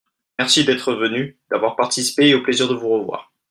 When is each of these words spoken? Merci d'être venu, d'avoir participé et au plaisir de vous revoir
Merci 0.39 0.65
d'être 0.65 0.95
venu, 0.95 1.37
d'avoir 1.51 1.75
participé 1.75 2.29
et 2.29 2.33
au 2.33 2.41
plaisir 2.41 2.67
de 2.67 2.73
vous 2.73 2.89
revoir 2.89 3.31